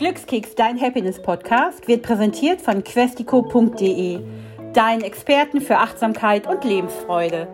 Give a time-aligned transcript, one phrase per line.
[0.00, 4.20] Glückskeks, dein Happiness-Podcast, wird präsentiert von questico.de,
[4.72, 7.46] deinen Experten für Achtsamkeit und Lebensfreude.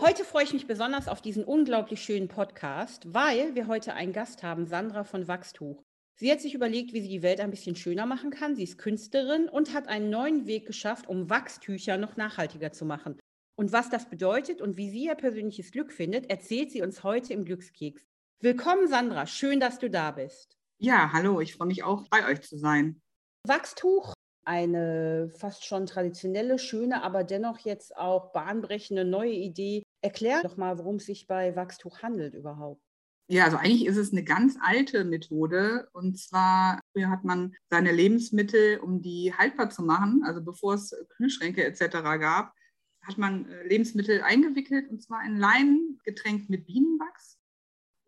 [0.00, 4.42] Heute freue ich mich besonders auf diesen unglaublich schönen Podcast, weil wir heute einen Gast
[4.42, 5.80] haben, Sandra von Wachstuch.
[6.16, 8.56] Sie hat sich überlegt, wie sie die Welt ein bisschen schöner machen kann.
[8.56, 13.20] Sie ist Künstlerin und hat einen neuen Weg geschafft, um Wachstücher noch nachhaltiger zu machen.
[13.54, 17.32] Und was das bedeutet und wie sie ihr persönliches Glück findet, erzählt sie uns heute
[17.32, 18.02] im Glückskeks.
[18.40, 19.28] Willkommen, Sandra.
[19.28, 20.58] Schön, dass du da bist.
[20.84, 23.00] Ja, hallo, ich freue mich auch, bei euch zu sein.
[23.46, 24.14] Wachstuch,
[24.44, 29.84] eine fast schon traditionelle, schöne, aber dennoch jetzt auch bahnbrechende neue Idee.
[30.02, 32.82] Erklär doch mal, worum es sich bei Wachstuch handelt überhaupt.
[33.28, 35.88] Ja, also eigentlich ist es eine ganz alte Methode.
[35.92, 40.92] Und zwar früher hat man seine Lebensmittel, um die haltbar zu machen, also bevor es
[41.16, 42.02] Kühlschränke etc.
[42.18, 42.54] gab,
[43.02, 47.38] hat man äh, Lebensmittel eingewickelt und zwar in Leinen getränkt mit Bienenwachs.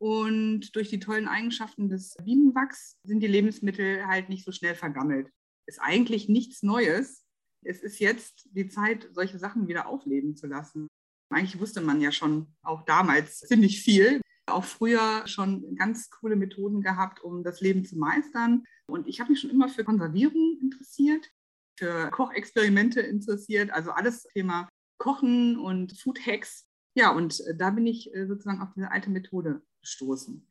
[0.05, 5.31] Und durch die tollen Eigenschaften des Bienenwachs sind die Lebensmittel halt nicht so schnell vergammelt.
[5.67, 7.25] Ist eigentlich nichts Neues.
[7.65, 10.89] Es ist jetzt die Zeit, solche Sachen wieder aufleben zu lassen.
[11.33, 14.21] Eigentlich wusste man ja schon auch damals ziemlich viel.
[14.45, 18.65] Auch früher schon ganz coole Methoden gehabt, um das Leben zu meistern.
[18.87, 21.31] Und ich habe mich schon immer für Konservierung interessiert,
[21.79, 24.69] für Kochexperimente interessiert, also alles Thema
[24.99, 26.69] Kochen und Food Hacks.
[26.95, 30.47] Ja, und da bin ich äh, sozusagen auf diese alte Methode gestoßen.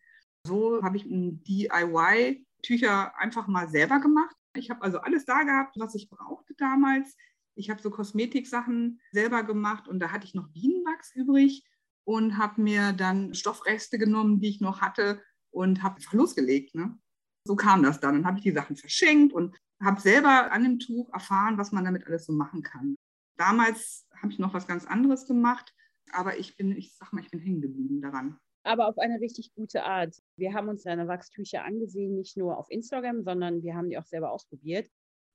[0.46, 4.36] So habe ich DIY-Tücher einfach mal selber gemacht.
[4.56, 7.16] Ich habe also alles da gehabt, was ich brauchte damals.
[7.56, 11.66] Ich habe so Kosmetiksachen selber gemacht und da hatte ich noch Bienenwachs übrig
[12.06, 16.76] und habe mir dann Stoffreste genommen, die ich noch hatte und habe losgelegt.
[16.76, 16.98] Ne?
[17.46, 18.16] So kam das dann.
[18.16, 21.86] Dann habe ich die Sachen verschenkt und habe selber an dem Tuch erfahren, was man
[21.86, 22.96] damit alles so machen kann.
[23.38, 25.74] Damals habe ich noch was ganz anderes gemacht,
[26.12, 29.54] aber ich bin, ich sag mal, ich bin hängen geblieben daran aber auf eine richtig
[29.56, 30.16] gute Art.
[30.38, 34.06] Wir haben uns deine Wachstücher angesehen, nicht nur auf Instagram, sondern wir haben die auch
[34.06, 34.90] selber ausprobiert,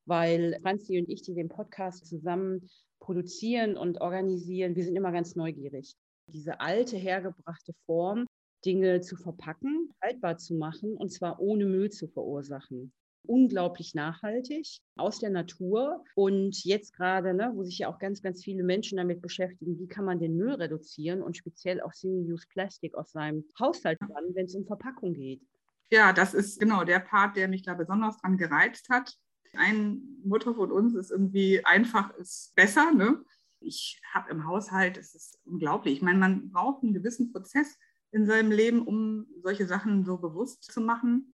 [0.07, 2.69] weil Franzi und ich, die den Podcast zusammen
[3.01, 5.95] produzieren und organisieren, wir sind immer ganz neugierig.
[6.33, 8.27] Diese alte, hergebrachte Form,
[8.65, 12.93] Dinge zu verpacken, haltbar zu machen und zwar ohne Müll zu verursachen
[13.29, 16.05] unglaublich nachhaltig aus der Natur.
[16.15, 19.87] Und jetzt gerade, ne, wo sich ja auch ganz, ganz viele Menschen damit beschäftigen, wie
[19.87, 24.47] kann man den Müll reduzieren und speziell auch Single-Use Plastic aus seinem Haushalt ran, wenn
[24.47, 25.43] es um Verpackung geht.
[25.91, 29.15] Ja, das ist genau der Part, der mich da besonders dran gereizt hat.
[29.55, 32.93] Ein Motto von uns ist irgendwie einfach ist besser.
[32.93, 33.23] Ne?
[33.61, 35.95] Ich habe im Haushalt, es ist unglaublich.
[35.95, 37.79] Ich meine, man braucht einen gewissen Prozess
[38.11, 41.35] in seinem Leben, um solche Sachen so bewusst zu machen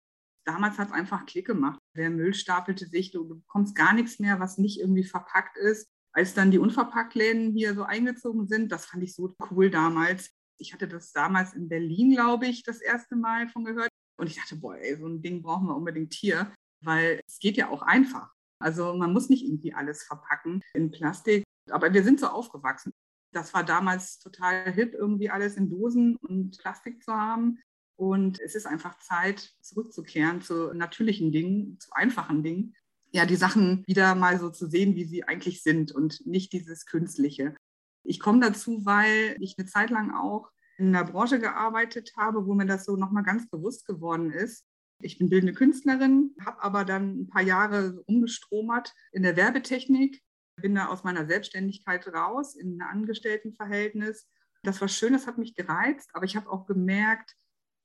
[0.46, 1.80] damals hat es einfach Klick gemacht.
[1.96, 5.88] Der Müll stapelte sich, du bekommst gar nichts mehr, was nicht irgendwie verpackt ist.
[6.12, 10.32] Als dann die Unverpacktläden hier so eingezogen sind, das fand ich so cool damals.
[10.58, 13.90] Ich hatte das damals in Berlin, glaube ich, das erste Mal von gehört.
[14.18, 17.58] Und ich dachte, boah, ey, so ein Ding brauchen wir unbedingt hier, weil es geht
[17.58, 18.34] ja auch einfach.
[18.62, 21.44] Also man muss nicht irgendwie alles verpacken in Plastik.
[21.70, 22.92] Aber wir sind so aufgewachsen.
[23.32, 27.60] Das war damals total hip, irgendwie alles in Dosen und Plastik zu haben.
[28.00, 32.74] Und es ist einfach Zeit, zurückzukehren zu natürlichen Dingen, zu einfachen Dingen.
[33.12, 36.86] Ja, die Sachen wieder mal so zu sehen, wie sie eigentlich sind und nicht dieses
[36.86, 37.56] Künstliche.
[38.06, 42.54] Ich komme dazu, weil ich eine Zeit lang auch in einer Branche gearbeitet habe, wo
[42.54, 44.66] mir das so nochmal ganz bewusst geworden ist.
[45.02, 50.24] Ich bin bildende Künstlerin, habe aber dann ein paar Jahre umgestromert in der Werbetechnik,
[50.56, 54.30] bin da aus meiner Selbstständigkeit raus in ein Angestelltenverhältnis.
[54.64, 57.36] Das war schön, das hat mich gereizt, aber ich habe auch gemerkt,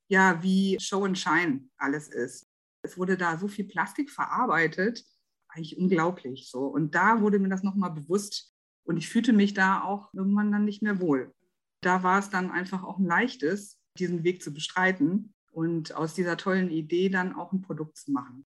[0.08, 2.46] ja, wie Show and Shine alles ist.
[2.82, 5.04] Es wurde da so viel Plastik verarbeitet,
[5.48, 6.66] eigentlich unglaublich so.
[6.66, 8.52] Und da wurde mir das nochmal bewusst
[8.84, 11.32] und ich fühlte mich da auch irgendwann dann nicht mehr wohl.
[11.80, 16.36] Da war es dann einfach auch ein leichtes, diesen Weg zu bestreiten und aus dieser
[16.36, 18.44] tollen Idee dann auch ein Produkt zu machen.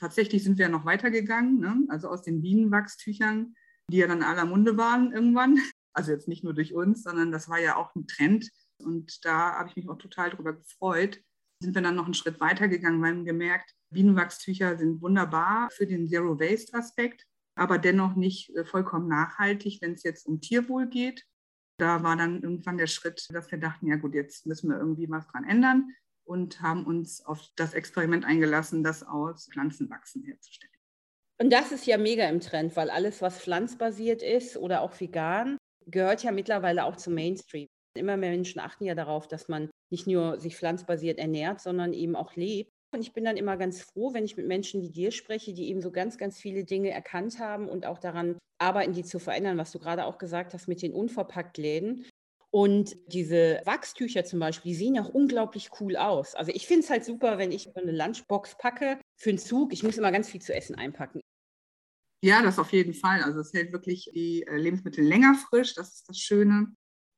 [0.00, 1.86] Tatsächlich sind wir noch weitergegangen, ne?
[1.88, 3.54] also aus den Bienenwachstüchern,
[3.90, 5.58] die ja dann aller Munde waren irgendwann.
[5.96, 8.50] Also jetzt nicht nur durch uns, sondern das war ja auch ein Trend,
[8.84, 11.20] und da habe ich mich auch total darüber gefreut.
[11.60, 15.86] Sind wir dann noch einen Schritt weiter gegangen, weil wir gemerkt, Bienenwachstücher sind wunderbar für
[15.86, 17.26] den Zero-Waste-Aspekt,
[17.56, 21.24] aber dennoch nicht äh, vollkommen nachhaltig, wenn es jetzt um Tierwohl geht.
[21.78, 25.08] Da war dann irgendwann der Schritt, dass wir dachten, ja gut, jetzt müssen wir irgendwie
[25.10, 25.90] was dran ändern
[26.24, 30.72] und haben uns auf das Experiment eingelassen, das aus Pflanzenwachsen herzustellen.
[31.40, 35.58] Und das ist ja mega im Trend, weil alles, was pflanzbasiert ist oder auch vegan,
[35.86, 37.68] gehört ja mittlerweile auch zum Mainstream.
[37.96, 42.16] Immer mehr Menschen achten ja darauf, dass man nicht nur sich pflanzbasiert ernährt, sondern eben
[42.16, 42.70] auch lebt.
[42.92, 45.68] Und ich bin dann immer ganz froh, wenn ich mit Menschen wie dir spreche, die
[45.68, 49.58] eben so ganz, ganz viele Dinge erkannt haben und auch daran arbeiten, die zu verändern,
[49.58, 52.06] was du gerade auch gesagt hast mit den Unverpacktläden.
[52.50, 56.36] Und diese Wachstücher zum Beispiel, die sehen ja auch unglaublich cool aus.
[56.36, 59.72] Also ich finde es halt super, wenn ich eine Lunchbox packe für einen Zug.
[59.72, 61.20] Ich muss immer ganz viel zu essen einpacken.
[62.22, 63.22] Ja, das auf jeden Fall.
[63.24, 65.74] Also es hält wirklich die äh, Lebensmittel länger frisch.
[65.74, 66.68] Das ist das Schöne.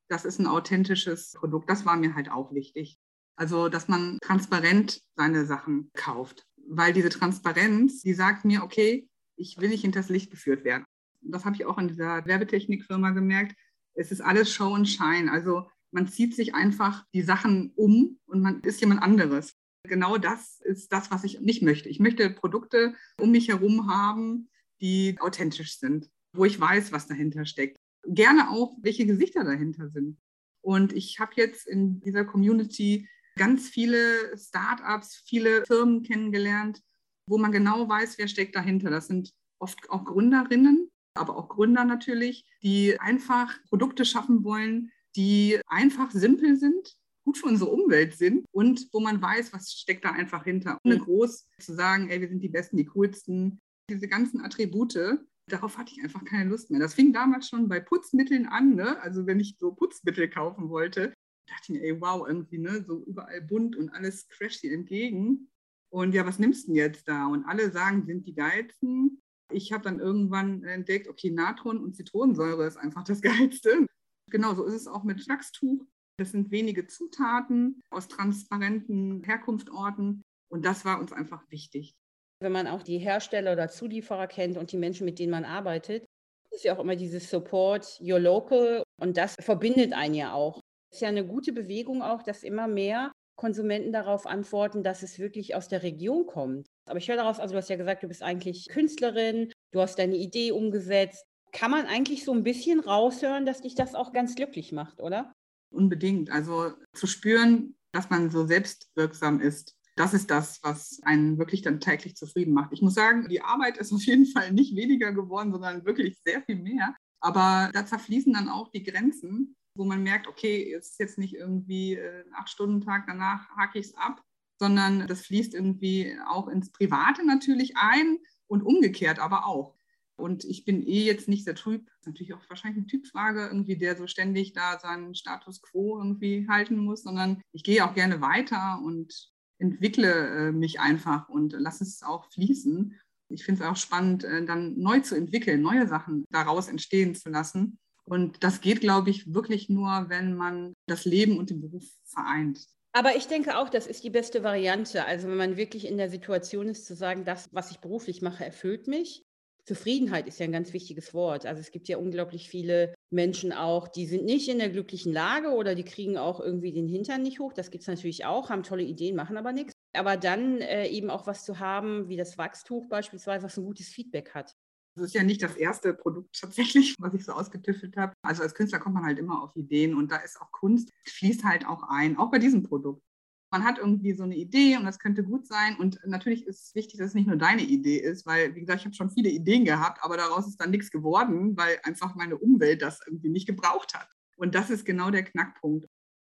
[0.08, 1.68] Das ist ein authentisches Produkt.
[1.68, 2.98] Das war mir halt auch wichtig.
[3.36, 6.46] Also, dass man transparent seine Sachen kauft.
[6.68, 10.84] Weil diese Transparenz, die sagt mir, okay, ich will nicht hinters Licht geführt werden.
[11.20, 13.54] Das habe ich auch in dieser Werbetechnikfirma gemerkt
[13.96, 15.32] es ist alles Show und Shine.
[15.32, 19.54] Also man zieht sich einfach die Sachen um und man ist jemand anderes.
[19.84, 21.88] Genau das ist das, was ich nicht möchte.
[21.88, 24.48] Ich möchte Produkte um mich herum haben,
[24.80, 27.78] die authentisch sind, wo ich weiß, was dahinter steckt.
[28.08, 30.18] Gerne auch, welche Gesichter dahinter sind.
[30.62, 36.82] Und ich habe jetzt in dieser Community ganz viele Startups, viele Firmen kennengelernt,
[37.28, 38.90] wo man genau weiß, wer steckt dahinter.
[38.90, 45.60] Das sind oft auch Gründerinnen, aber auch Gründer natürlich, die einfach Produkte schaffen wollen, die
[45.66, 50.12] einfach simpel sind, gut für unsere Umwelt sind und wo man weiß, was steckt da
[50.12, 50.78] einfach hinter.
[50.84, 53.58] Ohne groß zu sagen, ey, wir sind die Besten, die coolsten.
[53.90, 56.80] Diese ganzen Attribute, darauf hatte ich einfach keine Lust mehr.
[56.80, 58.74] Das fing damals schon bei Putzmitteln an.
[58.74, 59.00] Ne?
[59.00, 61.14] Also wenn ich so Putzmittel kaufen wollte,
[61.48, 62.84] dachte ich mir, ey, wow, irgendwie, ne?
[62.84, 65.48] so überall bunt und alles crasht dir entgegen.
[65.92, 67.26] Und ja, was nimmst du denn jetzt da?
[67.26, 69.22] Und alle sagen, sind die geilsten.
[69.52, 73.86] Ich habe dann irgendwann entdeckt, okay, Natron und Zitronensäure ist einfach das Geilste.
[74.30, 75.86] Genau so ist es auch mit Flachstuch.
[76.18, 81.94] Das sind wenige Zutaten aus transparenten Herkunftsorten und das war uns einfach wichtig.
[82.40, 86.04] Wenn man auch die Hersteller oder Zulieferer kennt und die Menschen, mit denen man arbeitet,
[86.50, 90.60] ist ja auch immer dieses Support your local und das verbindet einen ja auch.
[90.90, 95.18] Es ist ja eine gute Bewegung auch, dass immer mehr Konsumenten darauf antworten, dass es
[95.18, 96.66] wirklich aus der Region kommt.
[96.88, 99.98] Aber ich höre daraus, also du hast ja gesagt, du bist eigentlich Künstlerin, du hast
[99.98, 101.24] deine Idee umgesetzt.
[101.52, 105.32] Kann man eigentlich so ein bisschen raushören, dass dich das auch ganz glücklich macht, oder?
[105.70, 106.30] Unbedingt.
[106.30, 111.80] Also zu spüren, dass man so selbstwirksam ist, das ist das, was einen wirklich dann
[111.80, 112.72] täglich zufrieden macht.
[112.72, 116.42] Ich muss sagen, die Arbeit ist auf jeden Fall nicht weniger geworden, sondern wirklich sehr
[116.42, 116.94] viel mehr.
[117.20, 121.34] Aber da zerfließen dann auch die Grenzen, wo man merkt, okay, es ist jetzt nicht
[121.34, 124.22] irgendwie ein Acht-Stunden-Tag, danach hake ich es ab,
[124.58, 129.76] sondern das fließt irgendwie auch ins Private natürlich ein und umgekehrt aber auch.
[130.18, 133.46] Und ich bin eh jetzt nicht der Typ, das ist natürlich auch wahrscheinlich eine Typfrage,
[133.46, 137.92] irgendwie, der so ständig da seinen Status quo irgendwie halten muss, sondern ich gehe auch
[137.92, 142.98] gerne weiter und entwickle äh, mich einfach und lasse es auch fließen.
[143.28, 147.28] Ich finde es auch spannend, äh, dann neu zu entwickeln, neue Sachen daraus entstehen zu
[147.28, 147.78] lassen.
[148.04, 152.66] Und das geht, glaube ich, wirklich nur, wenn man das Leben und den Beruf vereint.
[152.92, 155.04] Aber ich denke auch, das ist die beste Variante.
[155.04, 158.44] Also wenn man wirklich in der Situation ist, zu sagen, das, was ich beruflich mache,
[158.44, 159.22] erfüllt mich.
[159.64, 161.44] Zufriedenheit ist ja ein ganz wichtiges Wort.
[161.44, 165.50] Also es gibt ja unglaublich viele Menschen auch, die sind nicht in der glücklichen Lage
[165.50, 167.52] oder die kriegen auch irgendwie den Hintern nicht hoch.
[167.52, 169.72] Das gibt es natürlich auch, haben tolle Ideen, machen aber nichts.
[169.92, 173.88] Aber dann äh, eben auch was zu haben, wie das Wachstuch beispielsweise, was ein gutes
[173.88, 174.54] Feedback hat.
[174.96, 178.14] Das ist ja nicht das erste Produkt tatsächlich, was ich so ausgetüffelt habe.
[178.22, 181.44] Also als Künstler kommt man halt immer auf Ideen und da ist auch Kunst, fließt
[181.44, 183.02] halt auch ein, auch bei diesem Produkt.
[183.50, 185.76] Man hat irgendwie so eine Idee und das könnte gut sein.
[185.76, 188.80] Und natürlich ist es wichtig, dass es nicht nur deine Idee ist, weil, wie gesagt,
[188.80, 192.36] ich habe schon viele Ideen gehabt, aber daraus ist dann nichts geworden, weil einfach meine
[192.36, 194.08] Umwelt das irgendwie nicht gebraucht hat.
[194.36, 195.86] Und das ist genau der Knackpunkt.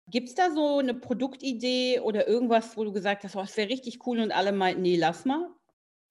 [0.10, 3.70] Gibt es da so eine Produktidee oder irgendwas, wo du gesagt hast, oh, das wäre
[3.70, 5.50] richtig cool und alle meinten, nee, lass mal?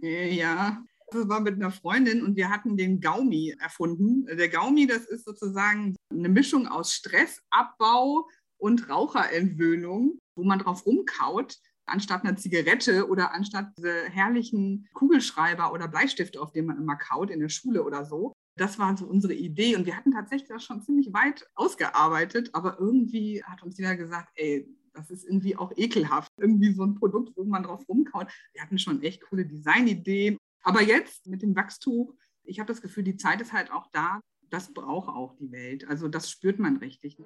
[0.02, 4.26] Äh, ja, das war mit einer Freundin und wir hatten den Gaumi erfunden.
[4.26, 11.56] Der Gaumi, das ist sozusagen eine Mischung aus Stressabbau und Raucherentwöhnung, wo man drauf rumkaut,
[11.86, 17.30] anstatt einer Zigarette oder anstatt diese herrlichen Kugelschreiber oder Bleistifte, auf denen man immer kaut
[17.30, 18.32] in der Schule oder so.
[18.56, 22.78] Das war so unsere Idee und wir hatten tatsächlich das schon ziemlich weit ausgearbeitet, aber
[22.80, 26.30] irgendwie hat uns jeder gesagt, ey, das ist irgendwie auch ekelhaft.
[26.40, 28.28] Irgendwie so ein Produkt, wo man drauf rumkaut.
[28.54, 33.04] Wir hatten schon echt coole Designideen aber jetzt mit dem Wachstuch, ich habe das Gefühl,
[33.04, 34.20] die Zeit ist halt auch da.
[34.50, 35.86] Das braucht auch die Welt.
[35.86, 37.16] Also das spürt man richtig.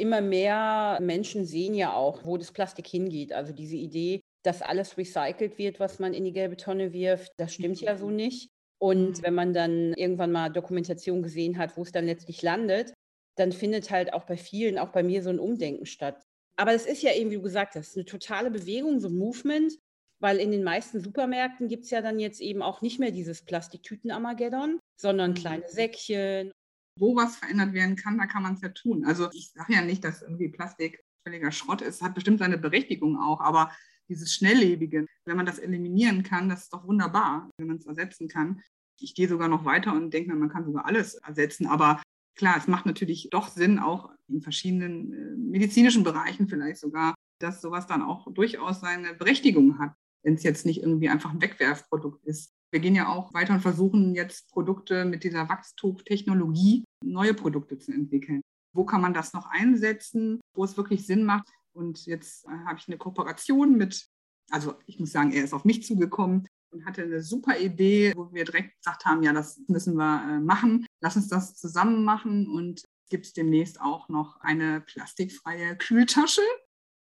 [0.00, 3.32] Immer mehr Menschen sehen ja auch, wo das Plastik hingeht.
[3.32, 7.52] Also diese Idee, dass alles recycelt wird, was man in die gelbe Tonne wirft, das
[7.54, 8.48] stimmt ja so nicht.
[8.78, 9.22] Und mhm.
[9.22, 12.94] wenn man dann irgendwann mal Dokumentation gesehen hat, wo es dann letztlich landet,
[13.36, 16.22] dann findet halt auch bei vielen, auch bei mir so ein Umdenken statt.
[16.56, 19.78] Aber es ist ja eben, wie du gesagt hast, eine totale Bewegung, so ein Movement,
[20.18, 23.42] weil in den meisten Supermärkten gibt es ja dann jetzt eben auch nicht mehr dieses
[23.44, 25.34] Plastiktüten-Armageddon, sondern mhm.
[25.34, 26.52] kleine Säckchen.
[27.00, 29.04] Wo was verändert werden kann, da kann man es ja tun.
[29.04, 33.18] Also ich sage ja nicht, dass irgendwie Plastik völliger Schrott ist, hat bestimmt seine Berechtigung
[33.18, 33.70] auch, aber
[34.08, 38.28] dieses Schnelllebige, wenn man das eliminieren kann, das ist doch wunderbar, wenn man es ersetzen
[38.28, 38.60] kann.
[38.98, 41.66] Ich gehe sogar noch weiter und denke man kann sogar alles ersetzen.
[41.66, 42.02] Aber
[42.34, 47.62] klar, es macht natürlich doch Sinn, auch in verschiedenen äh, medizinischen Bereichen vielleicht sogar, dass
[47.62, 52.24] sowas dann auch durchaus seine Berechtigung hat, wenn es jetzt nicht irgendwie einfach ein Wegwerfprodukt
[52.26, 52.52] ist.
[52.72, 57.92] Wir gehen ja auch weiter und versuchen jetzt Produkte mit dieser Wachstuchtechnologie, neue Produkte zu
[57.92, 58.42] entwickeln.
[58.72, 61.48] Wo kann man das noch einsetzen, wo es wirklich Sinn macht?
[61.72, 64.08] Und jetzt äh, habe ich eine Kooperation mit,
[64.50, 68.32] also ich muss sagen, er ist auf mich zugekommen und hatte eine super Idee, wo
[68.32, 70.86] wir direkt gesagt haben, ja, das müssen wir äh, machen.
[71.00, 76.42] Lass uns das zusammen machen und gibt es demnächst auch noch eine plastikfreie Kühltasche.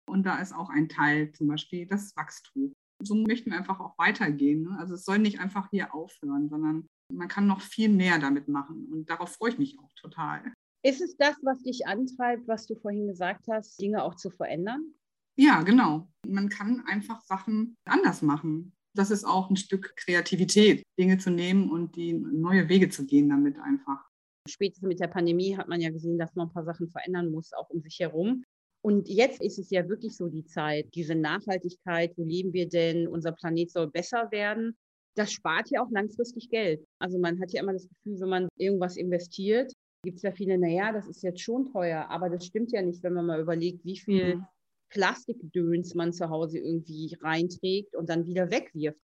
[0.10, 2.72] Und da ist auch ein Teil, zum Beispiel das Wachstuch.
[3.04, 4.64] So möchten wir einfach auch weitergehen.
[4.64, 4.78] Ne?
[4.80, 8.88] Also es soll nicht einfach hier aufhören, sondern man kann noch viel mehr damit machen.
[8.92, 10.54] Und darauf freue ich mich auch total.
[10.84, 14.94] Ist es das, was dich antreibt, was du vorhin gesagt hast, Dinge auch zu verändern?
[15.38, 16.10] Ja, genau.
[16.28, 18.74] Man kann einfach Sachen anders machen.
[18.96, 23.30] Das ist auch ein Stück Kreativität, Dinge zu nehmen und die neue Wege zu gehen
[23.30, 24.04] damit einfach.
[24.50, 27.54] Spätestens mit der Pandemie hat man ja gesehen, dass man ein paar Sachen verändern muss,
[27.54, 28.44] auch um sich herum.
[28.82, 33.08] Und jetzt ist es ja wirklich so die Zeit, diese Nachhaltigkeit, wo leben wir denn,
[33.08, 34.78] unser Planet soll besser werden.
[35.18, 36.86] Das spart ja auch langfristig Geld.
[37.00, 40.58] Also man hat ja immer das Gefühl, wenn man irgendwas investiert, gibt es ja viele,
[40.58, 43.84] naja, das ist jetzt schon teuer, aber das stimmt ja nicht, wenn man mal überlegt,
[43.84, 44.46] wie viel mhm.
[44.90, 49.00] Plastikdöns man zu Hause irgendwie reinträgt und dann wieder wegwirft.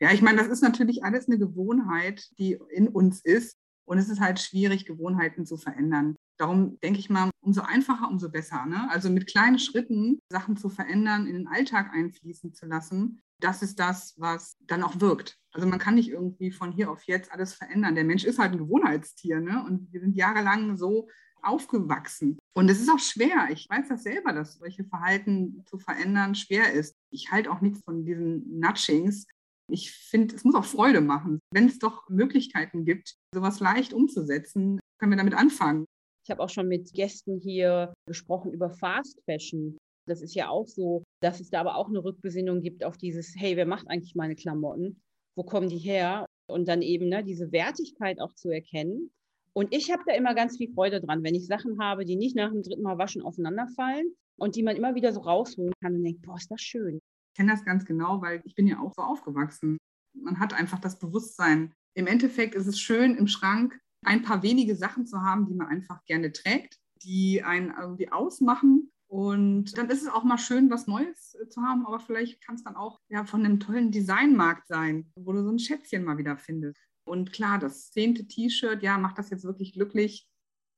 [0.00, 3.56] Ja, ich meine, das ist natürlich alles eine Gewohnheit, die in uns ist.
[3.84, 6.14] Und es ist halt schwierig, Gewohnheiten zu verändern.
[6.38, 8.64] Darum denke ich mal, umso einfacher, umso besser.
[8.66, 8.88] Ne?
[8.90, 13.78] Also mit kleinen Schritten Sachen zu verändern, in den Alltag einfließen zu lassen, das ist
[13.78, 15.38] das, was dann auch wirkt.
[15.52, 17.94] Also man kann nicht irgendwie von hier auf jetzt alles verändern.
[17.94, 19.64] Der Mensch ist halt ein Gewohnheitstier ne?
[19.64, 21.08] und wir sind jahrelang so
[21.42, 22.38] aufgewachsen.
[22.54, 23.48] Und es ist auch schwer.
[23.50, 26.94] Ich weiß das selber, dass solche Verhalten zu verändern schwer ist.
[27.10, 29.26] Ich halte auch nichts von diesen Nudgings.
[29.70, 31.40] Ich finde, es muss auch Freude machen.
[31.52, 35.84] Wenn es doch Möglichkeiten gibt, sowas leicht umzusetzen, können wir damit anfangen.
[36.28, 39.78] Ich habe auch schon mit Gästen hier gesprochen über Fast Fashion.
[40.06, 43.34] Das ist ja auch so, dass es da aber auch eine Rückbesinnung gibt auf dieses,
[43.34, 45.00] hey, wer macht eigentlich meine Klamotten?
[45.38, 46.26] Wo kommen die her?
[46.46, 49.10] Und dann eben ne, diese Wertigkeit auch zu erkennen.
[49.54, 52.36] Und ich habe da immer ganz viel Freude dran, wenn ich Sachen habe, die nicht
[52.36, 56.04] nach dem dritten Mal waschen auseinanderfallen und die man immer wieder so rausholen kann und
[56.04, 56.96] denkt, boah, ist das schön.
[57.32, 59.78] Ich kenne das ganz genau, weil ich bin ja auch so aufgewachsen.
[60.12, 61.72] Man hat einfach das Bewusstsein.
[61.94, 65.68] Im Endeffekt ist es schön, im Schrank ein paar wenige Sachen zu haben, die man
[65.68, 68.90] einfach gerne trägt, die einen irgendwie ausmachen.
[69.10, 72.64] Und dann ist es auch mal schön, was Neues zu haben, aber vielleicht kann es
[72.64, 76.36] dann auch ja, von einem tollen Designmarkt sein, wo du so ein Schätzchen mal wieder
[76.36, 76.80] findest.
[77.04, 80.28] Und klar, das zehnte T-Shirt, ja, macht das jetzt wirklich glücklich.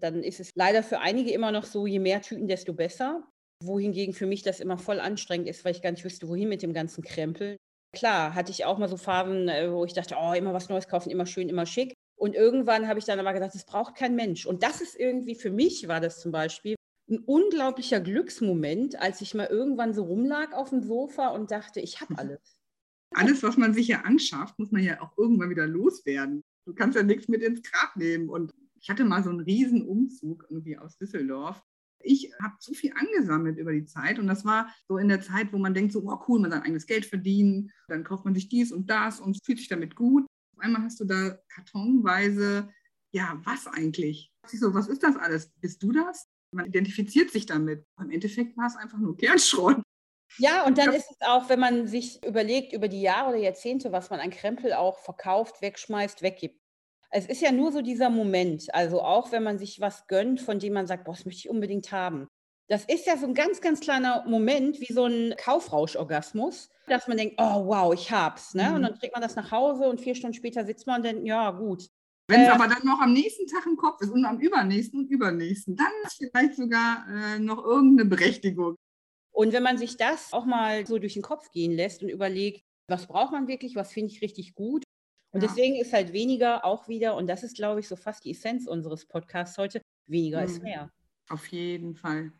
[0.00, 3.26] Dann ist es leider für einige immer noch so, je mehr Tüten, desto besser.
[3.62, 6.62] Wohingegen für mich das immer voll anstrengend ist, weil ich gar nicht wüsste, wohin mit
[6.62, 7.56] dem ganzen Krempel.
[7.92, 10.86] Klar, hatte ich auch mal so Phasen, äh, wo ich dachte, oh, immer was Neues
[10.86, 11.94] kaufen, immer schön, immer schick.
[12.20, 14.44] Und irgendwann habe ich dann aber gedacht, das braucht kein Mensch.
[14.44, 16.74] Und das ist irgendwie, für mich war das zum Beispiel
[17.08, 22.02] ein unglaublicher Glücksmoment, als ich mal irgendwann so rumlag auf dem Sofa und dachte, ich
[22.02, 22.58] habe alles.
[23.14, 26.44] Alles, was man sich ja anschafft, muss man ja auch irgendwann wieder loswerden.
[26.66, 28.28] Du kannst ja nichts mit ins Grab nehmen.
[28.28, 31.62] Und ich hatte mal so einen riesen Umzug irgendwie aus Düsseldorf.
[32.02, 35.54] Ich habe zu viel angesammelt über die Zeit und das war so in der Zeit,
[35.54, 38.50] wo man denkt, so, oh cool, man sein eigenes Geld verdienen, dann kauft man sich
[38.50, 40.26] dies und das und fühlt sich damit gut
[40.60, 42.68] einmal hast du da kartonweise,
[43.12, 44.32] ja, was eigentlich?
[44.50, 45.50] Ich so, was ist das alles?
[45.60, 46.28] Bist du das?
[46.52, 47.84] Man identifiziert sich damit.
[47.98, 49.82] Im Endeffekt war es einfach nur Kernschrott.
[50.38, 53.92] Ja, und dann ist es auch, wenn man sich überlegt über die Jahre oder Jahrzehnte,
[53.92, 56.60] was man an Krempel auch verkauft, wegschmeißt, weggibt.
[57.10, 60.60] Es ist ja nur so dieser Moment, also auch wenn man sich was gönnt, von
[60.60, 62.28] dem man sagt, boah, das möchte ich unbedingt haben.
[62.70, 67.16] Das ist ja so ein ganz, ganz kleiner Moment, wie so ein Kaufrauschorgasmus, dass man
[67.16, 68.54] denkt, oh wow, ich hab's.
[68.54, 68.68] Ne?
[68.68, 68.74] Mhm.
[68.76, 71.26] Und dann trägt man das nach Hause und vier Stunden später sitzt man und denkt,
[71.26, 71.88] ja, gut.
[72.28, 75.00] Wenn es äh, aber dann noch am nächsten Tag im Kopf ist und am übernächsten
[75.00, 78.76] und übernächsten, dann ist vielleicht sogar äh, noch irgendeine Berechtigung.
[79.32, 82.62] Und wenn man sich das auch mal so durch den Kopf gehen lässt und überlegt,
[82.86, 84.84] was braucht man wirklich, was finde ich richtig gut.
[85.32, 85.48] Und ja.
[85.48, 88.68] deswegen ist halt weniger auch wieder, und das ist, glaube ich, so fast die Essenz
[88.68, 90.46] unseres Podcasts heute, weniger mhm.
[90.46, 90.92] ist mehr.
[91.28, 92.32] Auf jeden Fall.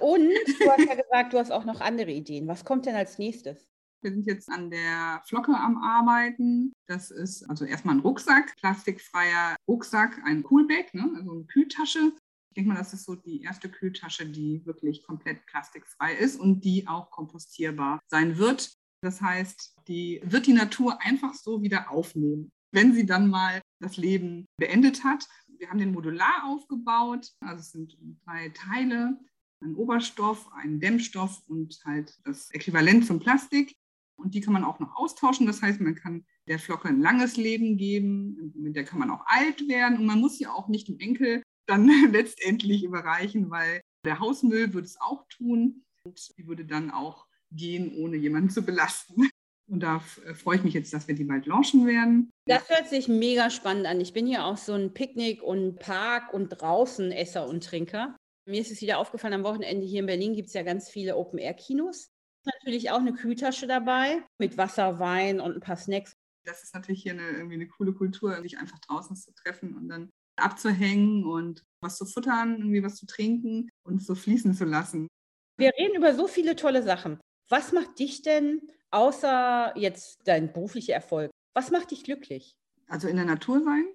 [0.00, 0.28] Und
[0.60, 2.48] du hast ja gesagt, du hast auch noch andere Ideen.
[2.48, 3.66] Was kommt denn als nächstes?
[4.02, 6.72] Wir sind jetzt an der Flocke am Arbeiten.
[6.86, 11.10] Das ist also erstmal ein Rucksack, plastikfreier Rucksack, ein Coolbag, ne?
[11.16, 12.12] also eine Kühltasche.
[12.50, 16.60] Ich denke mal, das ist so die erste Kühltasche, die wirklich komplett plastikfrei ist und
[16.64, 18.74] die auch kompostierbar sein wird.
[19.02, 23.96] Das heißt, die wird die Natur einfach so wieder aufnehmen, wenn sie dann mal das
[23.96, 25.26] Leben beendet hat.
[25.58, 27.96] Wir haben den modular aufgebaut, also es sind
[28.26, 29.18] drei Teile
[29.64, 33.74] ein Oberstoff, ein Dämmstoff und halt das Äquivalent zum Plastik.
[34.16, 35.46] Und die kann man auch noch austauschen.
[35.46, 39.24] Das heißt, man kann der Flocke ein langes Leben geben, mit der kann man auch
[39.26, 44.20] alt werden und man muss ja auch nicht dem Enkel dann letztendlich überreichen, weil der
[44.20, 49.28] Hausmüll würde es auch tun und die würde dann auch gehen, ohne jemanden zu belasten.
[49.66, 52.30] Und da äh, freue ich mich jetzt, dass wir die bald launchen werden.
[52.46, 54.00] Das hört sich mega spannend an.
[54.00, 58.14] Ich bin ja auch so ein Picknick- und Park- und Draußenesser und Trinker.
[58.46, 61.16] Mir ist es wieder aufgefallen, am Wochenende hier in Berlin gibt es ja ganz viele
[61.16, 62.10] Open-Air-Kinos.
[62.44, 66.14] Natürlich auch eine Kühltasche dabei mit Wasser, Wein und ein paar Snacks.
[66.44, 69.88] Das ist natürlich hier eine, irgendwie eine coole Kultur, sich einfach draußen zu treffen und
[69.88, 75.08] dann abzuhängen und was zu futtern, irgendwie was zu trinken und so fließen zu lassen.
[75.56, 77.18] Wir reden über so viele tolle Sachen.
[77.48, 78.60] Was macht dich denn,
[78.90, 82.56] außer jetzt dein beruflicher Erfolg, was macht dich glücklich?
[82.88, 83.86] Also in der Natur sein,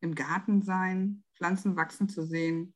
[0.00, 2.74] im Garten sein, Pflanzen wachsen zu sehen.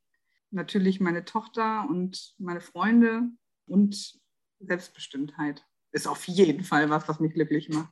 [0.51, 3.23] Natürlich meine Tochter und meine Freunde
[3.67, 4.19] und
[4.59, 7.91] Selbstbestimmtheit ist auf jeden Fall was, was mich glücklich macht.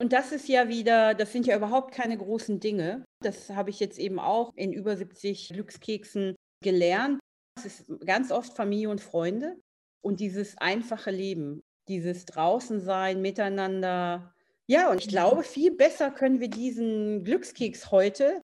[0.00, 3.04] Und das ist ja wieder, das sind ja überhaupt keine großen Dinge.
[3.22, 7.20] Das habe ich jetzt eben auch in über 70 Glückskeksen gelernt.
[7.58, 9.60] Es ist ganz oft Familie und Freunde
[10.02, 14.34] und dieses einfache Leben, dieses Draußensein, miteinander.
[14.66, 15.10] Ja, und ich mhm.
[15.10, 18.40] glaube, viel besser können wir diesen Glückskeks heute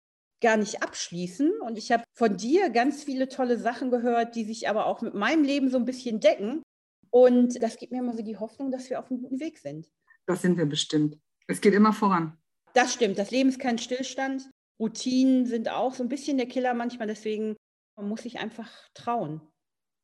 [0.44, 1.60] gar nicht abschließen.
[1.60, 5.14] Und ich habe von dir ganz viele tolle Sachen gehört, die sich aber auch mit
[5.14, 6.62] meinem Leben so ein bisschen decken.
[7.10, 9.88] Und das gibt mir immer so die Hoffnung, dass wir auf einem guten Weg sind.
[10.26, 11.18] Das sind wir bestimmt.
[11.46, 12.38] Es geht immer voran.
[12.74, 13.18] Das stimmt.
[13.18, 14.50] Das Leben ist kein Stillstand.
[14.80, 17.06] Routinen sind auch so ein bisschen der Killer manchmal.
[17.06, 17.56] Deswegen
[17.96, 19.40] man muss sich einfach trauen.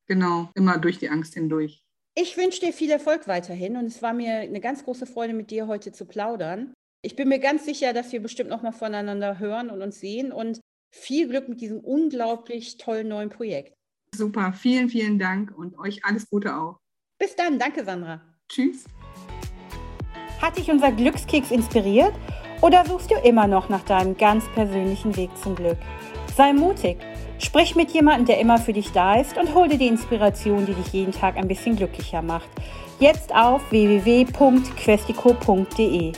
[0.07, 1.83] Genau, immer durch die Angst hindurch.
[2.15, 5.51] Ich wünsche dir viel Erfolg weiterhin und es war mir eine ganz große Freude, mit
[5.51, 6.73] dir heute zu plaudern.
[7.03, 10.31] Ich bin mir ganz sicher, dass wir bestimmt noch mal voneinander hören und uns sehen
[10.31, 10.59] und
[10.93, 13.73] viel Glück mit diesem unglaublich tollen neuen Projekt.
[14.15, 16.77] Super, vielen, vielen Dank und euch alles Gute auch.
[17.17, 18.21] Bis dann, danke Sandra.
[18.47, 18.85] Tschüss.
[20.39, 22.13] Hat dich unser Glückskeks inspiriert
[22.61, 25.79] oder suchst du immer noch nach deinem ganz persönlichen Weg zum Glück?
[26.35, 26.97] Sei mutig
[27.39, 30.75] Sprich mit jemandem, der immer für dich da ist und hol dir die Inspiration, die
[30.75, 32.47] dich jeden Tag ein bisschen glücklicher macht.
[32.99, 36.11] Jetzt auf www.questico.de.